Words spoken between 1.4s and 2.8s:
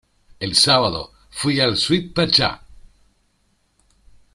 al Sweet Pachá.